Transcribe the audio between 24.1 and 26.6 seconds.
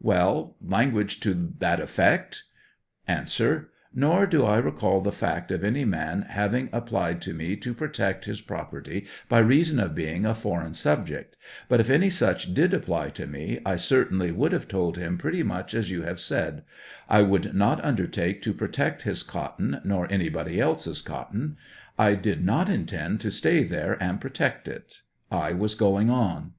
protect it; I was going on.